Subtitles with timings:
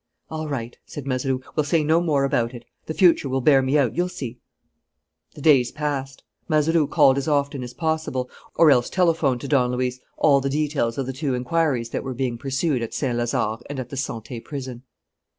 [0.31, 2.65] "All right," said Mazeroux, "we'll say no more about it.
[2.87, 4.39] The future will bear me out, you'll see."
[5.35, 6.23] The days passed.
[6.49, 10.97] Mazeroux called as often as possible, or else telephoned to Don Luis all the details
[10.97, 14.43] of the two inquiries that were being pursued at Saint Lazare and at the Santé
[14.43, 14.81] Prison.